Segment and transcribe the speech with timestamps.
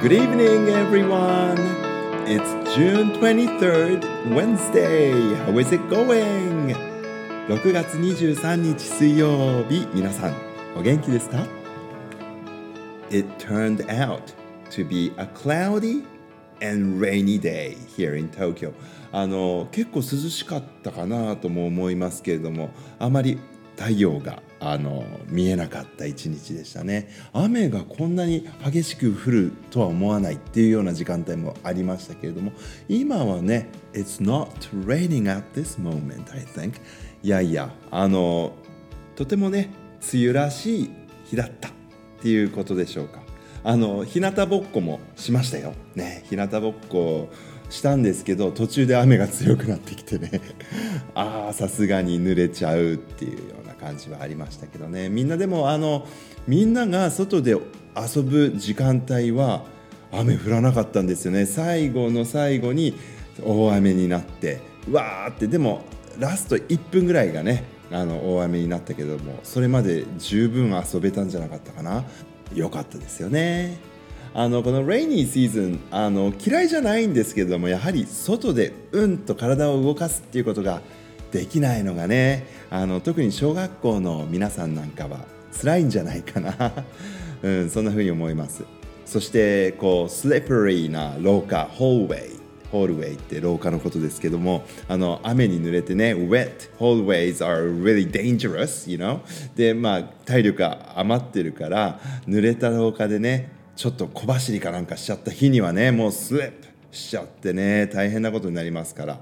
[0.00, 1.58] Good evening, everyone.
[2.26, 5.34] It's June 23rd, Wednesday.
[5.44, 6.74] How is it going?
[7.46, 10.34] 6月23日水曜日、皆さん、
[10.74, 11.46] お元気ですか
[13.10, 14.22] It turned out
[14.70, 16.02] to be a cloudy
[16.62, 18.72] and rainy day here in Tokyo.
[19.12, 23.38] あの結構涼しかったかなとも思いますけれども、あまり
[23.76, 27.08] 太陽があの見えなかった一日でしたね。
[27.32, 32.52] 雨がこんなに激しく降るとは思わないっていうような時間帯もありましたけれども
[32.88, 34.48] 今はね It's not
[34.84, 36.74] raining at this moment I think.
[37.22, 38.52] いやいやあの
[39.16, 39.70] とてもね
[40.12, 40.90] 梅雨らしい
[41.24, 41.72] 日だったっ
[42.20, 43.20] ていうことでしょうか。
[43.62, 45.74] あの日向ぼっこもしましたよ。
[45.94, 47.30] ね日向ぼっこ
[47.70, 50.40] したんですけど途中で雨が強くなってきてね。
[51.14, 55.08] ああさすがに濡れちゃうっていうよ感じはありましたけどね。
[55.08, 56.06] みんなでもあの
[56.46, 59.64] みんなが外で遊ぶ時間帯は
[60.12, 61.46] 雨降らなかったんですよね。
[61.46, 62.94] 最後の最後に
[63.42, 64.60] 大雨になって
[64.90, 65.82] わーってでも
[66.18, 72.04] ラスト1分ぐらいがねあの大雨になったけどもそれまで十分遊べたんじゃなかったかな。
[72.54, 73.78] 良かったですよね。
[74.32, 80.82] あのこのレイニーシーズンあの嫌いじゃないんですけどもやはり外でうんと体を動かすっていうことが
[81.30, 85.20] できないのがねあの特に小学校の皆さんなんかは
[85.60, 86.84] 辛いんじゃないかな、
[87.42, 88.64] うん、そんな風に思います。
[89.04, 99.20] そしてこうスレプリーな廊下ホールウェイホールウェイって廊下のことですけどもあの雨に濡れてね wet hallways are really dangerous you know?
[99.56, 109.20] でまあ体力が余ってるから濡れた廊下でねちょっと小走りかなんかしちゃった日にはねもうスリップしちゃってね大変なことになりますから。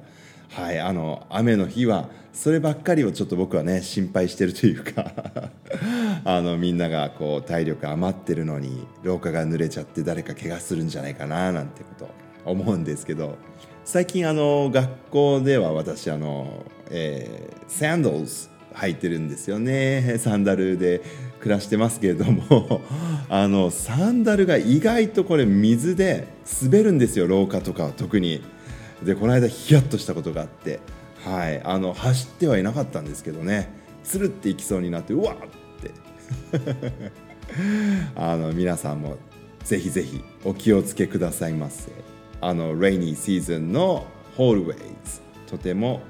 [0.51, 5.13] はいあの雨の日はそればっかりをちょっと僕はね心配してるというか
[6.25, 12.09] あのみんながこう体力余ってるのに廊下が濡れちゃって誰か怪我するんじゃないかななんてこと
[12.45, 13.37] 思うんですけど
[13.85, 20.19] 最近あの学校では私あの、えー、サンドルズ履いてるんですよね。
[20.19, 21.03] サンダルで
[21.41, 22.81] 暮らしてますけれども
[23.29, 26.29] あのサンダルが意外とこれ水で
[26.63, 28.43] 滑るんですよ廊下とかは特に。
[29.03, 30.81] でこの間ヒヤッとしたことがあって
[31.25, 33.73] はいあの走ってはいなかったんですけどね
[34.05, 35.37] つるっていきそうになってうわっ
[35.83, 35.91] て。
[38.17, 39.17] あの皆さんも
[39.65, 41.91] ぜひぜひお気をつけくださいませ。
[42.41, 46.01] あのレイニーシーズンのホールウェイズとても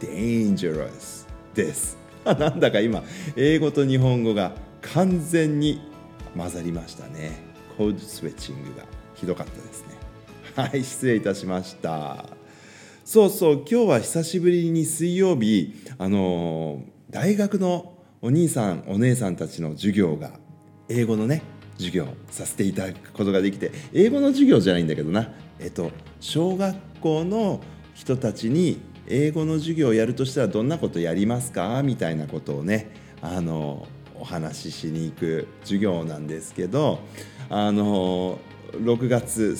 [0.00, 1.98] デンジャラスです。
[2.24, 3.02] なんだか今
[3.36, 5.80] 英語と日本語が完全に
[6.36, 7.42] 混ざりましたね。
[7.76, 8.84] コードスウェッチングが
[9.14, 9.94] ひどかったですね。
[10.54, 12.37] はい失礼いたしました。
[13.10, 20.32] そうそう今日は久しぶりに水曜日あの大学のお兄さんお姉さんたちの授業が
[20.90, 21.40] 英語のね
[21.78, 25.32] 授業させていただくことができて英語の授業じゃないんだけどな。
[25.58, 27.62] えっと小学校の
[27.94, 31.82] 人たちに英語の授業をやるとしたらどんなことやりますか？
[31.82, 32.90] みたいなことをね
[33.22, 36.98] あのお話ししに行く授業なんですけど
[37.48, 38.38] あの
[38.72, 39.56] 6月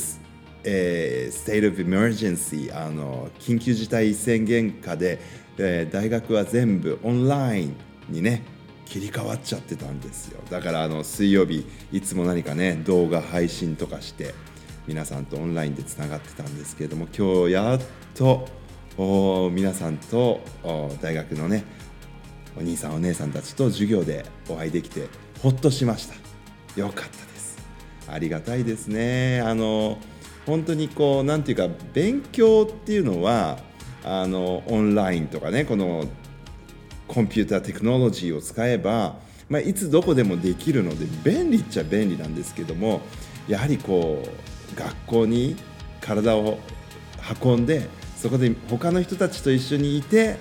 [0.65, 5.21] えー、State of Emergency あの緊急事態宣言下で、
[5.57, 7.77] えー、大学は全部オンライン
[8.09, 8.43] にね
[8.87, 10.41] 切り替わっちゃってたんですよ。
[10.51, 14.35] だからあの水曜日いつも何かね動画配信とかして
[14.87, 17.81] 皆さんとオンラインでつながってたんですけれども今日やっ
[18.15, 18.49] と
[19.51, 20.41] 皆さんと
[21.03, 21.65] 大学のね
[22.57, 25.09] お兄さんお姉さんたちと授業でお会いできて
[25.43, 26.15] ほっとしました。
[26.81, 27.59] よかったです。
[28.09, 29.41] ありがたいですね。
[29.43, 29.99] あの
[30.49, 33.59] 本当にこう何て言うか勉強っていうのは
[34.03, 36.07] あのオンラインとかねこの
[37.07, 39.17] コンピューターテクノロジーを使えば、
[39.51, 43.03] まあ、いつどこでもできるので便利っちゃ便利なんですけども
[43.47, 45.55] やはりこう学校に
[46.01, 46.59] 体を
[47.43, 50.39] 運んでそこで他の人たちと一緒にいて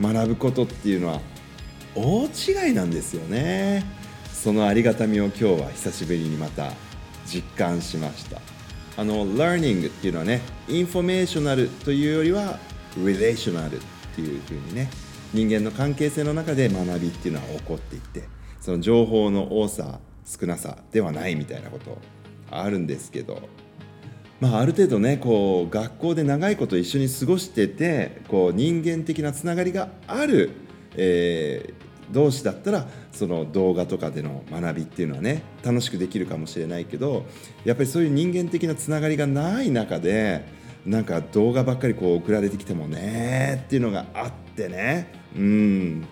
[0.00, 1.20] 学ぶことっていうのは
[1.94, 3.84] 大違いなんですよね。
[4.32, 6.72] そのありがたみを今日は久しぶりにまた
[7.26, 8.40] 実感しました。
[8.96, 12.58] あの learning っていうのはね informational というよりは
[12.96, 13.80] relational っ
[14.14, 14.90] ていうふうにね
[15.32, 18.24] 人間の関係性の中で学びっていうのは起こっていって
[18.60, 21.98] その情報の多さ少なさではないみたいなこと
[22.50, 23.48] あるんですけど
[24.40, 30.50] まあ、ある程度ねこう学校で長いこと一緒に過ごしててこう人間的なつながりがある
[30.96, 37.26] えー、同士だったらその動画とかでの学びっていうのはね楽しくできるかもしれないけど
[37.64, 40.44] やっぱりそういう人間的なつながりがない中で
[40.86, 45.12] なんか動画ばっかりこう送られてきてもねっていうのがあってね。
[45.36, 46.06] うん。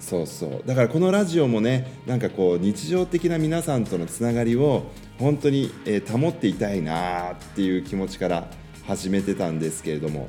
[0.00, 0.62] そうそう。
[0.66, 4.86] だからこのラジオもねなんかこう日常的な皆さんとのつながりを
[5.18, 8.48] 本当に、え、保っていたいなっていう気持ちから
[8.86, 10.28] 始めてたんですけれども。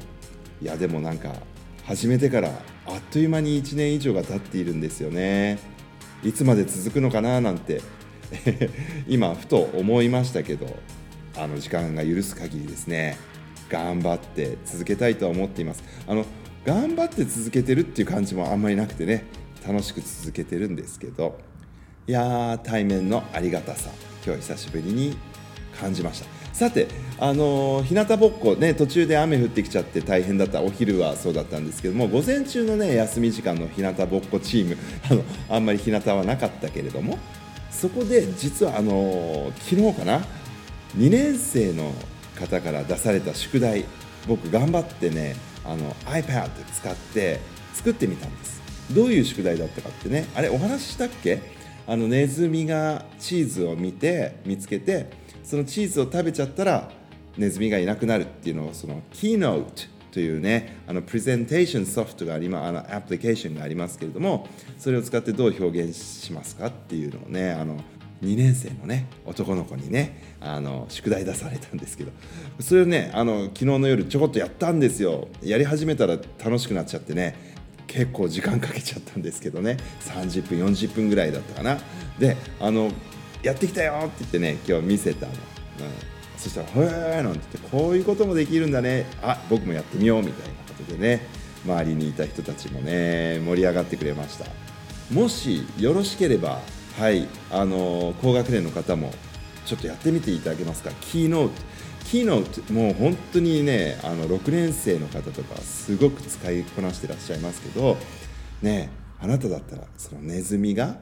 [0.62, 1.34] いやでもなんか
[1.90, 2.50] 始めてから
[2.86, 5.58] あっという間に1年以上が経っているんですよね。
[6.22, 7.82] いつまで続くのかななんて
[9.10, 10.78] 今ふと思いましたけど
[11.36, 13.18] あの時間が許す限りですね。
[13.70, 15.84] 頑張って続けたいとは思っています。
[16.06, 16.28] あの
[16.64, 19.24] 頑張って続けてるっていう感じもあんまりなくてね
[19.68, 21.40] 楽しく続けてるんですけど
[22.06, 23.90] いやー対面のありがたさ
[24.24, 25.18] 今日久しぶりに
[25.82, 26.39] 感じました。
[26.54, 26.88] さて、
[27.20, 30.62] あのー、日向ぼっこ、ね、途中で雨降ってきちゃって大変だった。
[30.62, 34.78] お昼はそうだったんですけども午前中の、ね、休み時間の日向ぼっこチーム。
[35.10, 37.18] あのあんまり日向はなかったけれども
[37.72, 40.26] そこで実はあのー、昨日かな
[40.98, 41.94] 2年生の
[42.36, 43.86] 方から出された宿題
[44.28, 47.40] 僕頑張ってねあの iPad 使って
[47.74, 48.60] 作ってみたんです。
[48.92, 51.40] どういう宿題だったかってねあれお話ししたっけ？
[51.88, 55.10] あのネズミがチーズを見て見つけて
[55.50, 56.92] そのチーズを食べちゃったら
[57.36, 64.48] ネズミがいなくなるっていうのをその Keynote というねあのプレゼンテーションソフトがありまあのアプリケーションがありますけれども
[64.78, 67.78] それを使ってどう表現しますかっていうのをねあの
[68.22, 72.12] 2年生のね男の子にねあの宿題出されたんですけど
[72.60, 75.30] それをねあの昨日の夜ちょこっとやったんですよ。
[75.42, 77.58] やり始めたら楽しくなっちゃってね
[77.88, 79.78] 結構時間かけちゃったんですけどね。
[80.02, 81.80] 30分40分ぐらいだったかな。
[82.20, 82.92] であの
[83.44, 85.38] やってきたよって言ってね今日見せたの、うん、
[86.38, 86.68] そしたら
[87.16, 89.06] 「へえ」なんて言ってこういうこともできるんだね。
[89.22, 91.26] あ僕もやってみようみたいなことでね
[91.66, 94.46] 周りにいた人たちもね盛り上がってくれました。
[95.14, 96.62] もしよろしければ
[96.98, 99.12] はいあの高学年の方も
[99.66, 100.92] ちょっとやってみていただけますか？
[101.02, 101.54] キーノート。
[102.06, 107.98] キーノートもう本当にねあの6年生の方とかすごく使いこなしてらっしゃいますけど
[108.64, 108.90] ね
[109.20, 110.98] あなただったらそのネズミが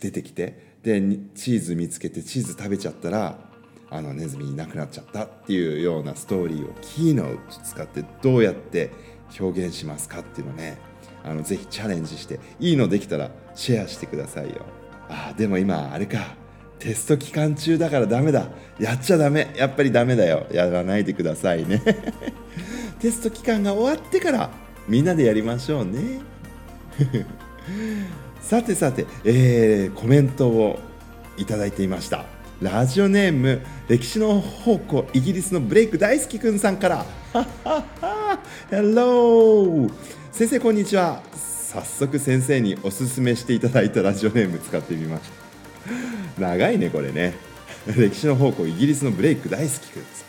[0.00, 1.00] 出てきてで
[1.34, 3.38] チーズ見つけてチーズ食べちゃったら
[3.90, 8.90] あのネズミいなくなっちゃったっていうようなストーリーをキーノー使ってどうやって
[9.40, 10.78] 表現しますかっていうのね。
[11.24, 14.66] あのぜひチャレンジしていいのできたらシェアしてくださいよ。
[15.08, 16.36] あでも今あれか。
[16.78, 18.48] テスト期間中だからダメだ。
[18.78, 19.54] やっちゃダメ。
[19.56, 20.46] やっぱりダメだよ。
[20.52, 21.80] やらないでくださいね。
[23.00, 24.50] テスト期間が終わってから
[24.86, 26.20] みんなでやりましょうね。
[28.44, 30.78] さてさて、えー、コメントを
[31.38, 32.26] いただいていました。
[32.60, 37.06] ラジオネーム歴史の宝庫イギリスのブレイク大好きくんさんから。
[38.68, 39.92] ヘロー
[40.30, 41.22] 先生こんにちは。
[41.32, 45.30] 早速先生におすすめしていただいたラジオネーム使ってみまし
[46.36, 46.40] た。
[46.40, 47.34] 長いねこれね。
[47.96, 50.24] 歴史の宝庫イギリスのブレイク大好きくです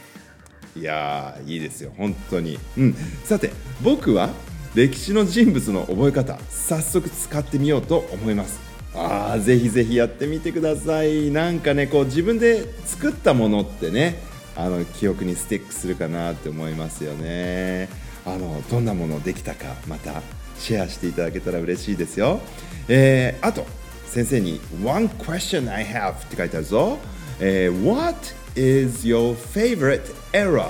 [0.78, 1.92] いやーいいですよ。
[1.98, 2.58] 本当に。
[2.78, 2.96] うん。
[3.26, 3.52] さて
[3.82, 4.30] 僕は
[4.76, 8.60] 歴史の人物の覚え方早速使ってみようと思います
[8.94, 14.22] あーぜひぜひやってみてくださいなんかねこう自分で作ったものってね
[14.56, 17.90] あの記憶にスティックするかなって思いますよね
[18.26, 20.22] あのどんなものできたかまた
[20.58, 22.40] シェアしていただけたら嬉しいですよ。
[22.88, 23.66] えー、あと、
[24.08, 26.98] 先生に One question I have って書いてあるぞ。
[27.40, 28.18] えー、What
[28.56, 30.02] is your favorite
[30.32, 30.70] era?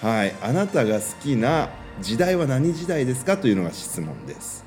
[0.00, 4.64] はい、あなたが好きな時代は何時代ですかというのが質問です。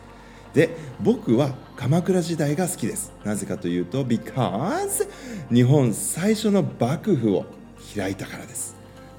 [0.53, 3.11] で、僕は鎌倉時代が好きです。
[3.23, 5.07] なぜかというと、because
[5.53, 7.45] 日本最初の幕府を
[7.95, 8.75] 開いたからです。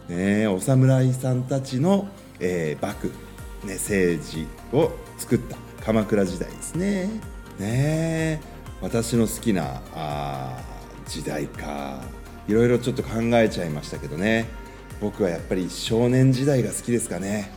[0.08, 2.08] ね、お侍さんたちの、
[2.40, 7.08] えー、幕府、ね、政治を作った鎌倉時代ですね。
[7.60, 8.40] ね
[8.80, 10.58] 私の好きなあ
[11.06, 12.00] 時代か
[12.48, 14.46] いろいろちょっと考えちゃいましたけどね
[15.00, 17.50] 僕はやっぱり少年時代が好きですかね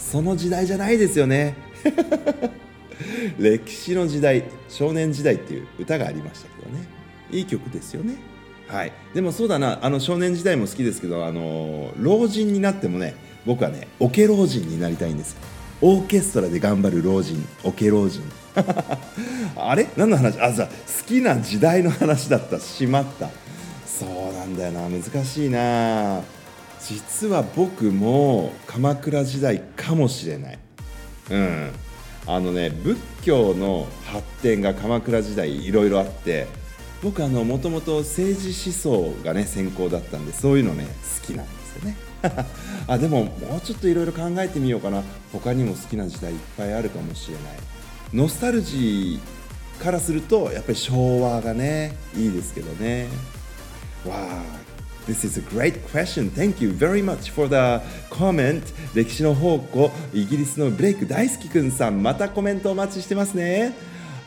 [0.00, 1.54] その時代じゃないですよね。
[3.38, 6.86] 歴史の時代少年時代っていう歌がありましたけどね。
[7.30, 8.14] いい曲ですよね。
[8.66, 8.92] はい。
[9.14, 13.14] でもそうだなあの少年時代も好きですけどあの老人になってもね
[13.46, 15.36] 僕はねオケ老人になりたいんです。
[15.82, 18.22] オーケストラで頑張る老人オケ老人。
[19.56, 19.86] あれ？
[19.96, 20.40] 何の話？
[20.40, 22.58] あさ好きな時代の話だった。
[22.58, 23.30] しまった。
[23.86, 24.88] そうなんだよな。
[24.88, 26.22] 難しいな。
[26.86, 30.58] 実は僕も鎌倉時代かもしれない。
[31.30, 31.70] うん。
[32.26, 36.46] あのね仏教の発展が鎌倉時代いろいろあって
[37.02, 38.74] 僕あのもともと政治思
[39.14, 40.86] 想がね専攻だったんでそういうのね
[41.20, 41.96] 好きなんですよね。
[42.86, 45.02] あでももうちょっといろいろ考えてみようかな。
[45.32, 47.44] 他にも好きな時代いっぱいあるかもしれない。
[48.12, 53.08] ノスタルジーからするとやっぱり昭和がねいいですけどね。
[54.06, 54.69] わあ
[55.07, 56.31] This is a great question.
[56.31, 58.61] Thank you very much for the comment.
[58.95, 63.73] 歴史の宝庫、イギリスのブレイク大好きくんさん、またコメントお待ちしてますね。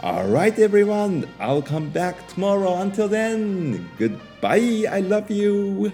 [0.00, 1.26] Alright, everyone.
[1.40, 2.80] I'll come back tomorrow.
[2.80, 4.88] Until then, goodbye.
[4.88, 5.90] I love you.